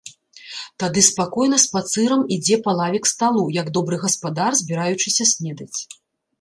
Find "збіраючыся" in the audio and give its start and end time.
4.65-5.31